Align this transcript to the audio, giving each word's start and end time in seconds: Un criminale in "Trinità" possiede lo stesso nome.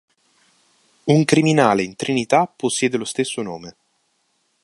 Un 1.03 1.25
criminale 1.25 1.83
in 1.83 1.95
"Trinità" 1.95 2.47
possiede 2.47 2.97
lo 2.97 3.05
stesso 3.05 3.43
nome. 3.43 3.75